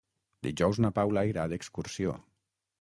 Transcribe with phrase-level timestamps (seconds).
[0.47, 2.19] Dijous na Paula irà d'excursió.